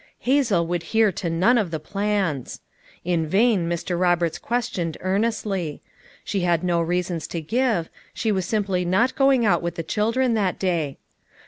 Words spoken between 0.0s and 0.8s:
Hazel